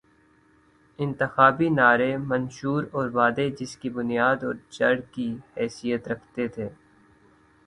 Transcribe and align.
انتخابی 0.99 1.69
نعرے، 1.69 2.17
منشور 2.17 2.83
اور 2.91 3.09
وعدے، 3.09 3.49
جس 3.49 3.77
کی 3.77 3.89
بنیاداور 3.89 4.55
جڑ 4.69 4.95
کی 5.11 5.35
حیثیت 5.57 6.07
رکھتے 6.07 6.47
تھے۔ 6.47 6.69